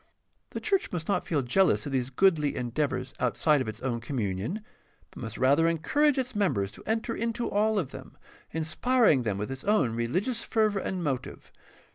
The 0.49 0.59
church 0.59 0.91
must 0.91 1.07
not 1.07 1.27
feel 1.27 1.43
jealous 1.43 1.85
of 1.85 1.91
these 1.91 2.09
goodly 2.09 2.55
endeavors 2.55 3.13
outside 3.19 3.61
of 3.61 3.67
its 3.67 3.81
own 3.83 3.99
communion, 4.01 4.65
but 5.11 5.21
must 5.21 5.37
rather 5.37 5.67
encourage 5.67 6.17
its 6.17 6.35
members 6.35 6.71
to 6.71 6.83
enter 6.87 7.15
into 7.15 7.47
all 7.47 7.77
of 7.77 7.91
them, 7.91 8.17
inspiring 8.51 9.21
them 9.21 9.37
with 9.37 9.51
its 9.51 9.63
own 9.63 9.91
religious 9.95 10.43
fervor 10.43 10.79
and 10.79 11.03
motive. 11.03 11.51